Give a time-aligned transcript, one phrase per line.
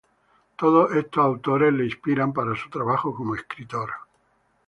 [0.57, 3.91] Todos estos autores le inspiran para su trabajo como escritor.